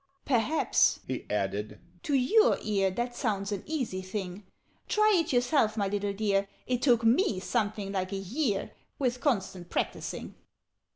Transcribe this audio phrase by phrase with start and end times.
[0.25, 4.47] "Perhaps," he added, "to your ear That sounds an easy thing?
[4.87, 6.47] Try it yourself, my little dear!
[6.65, 10.33] It took me something like a year, With constant practising.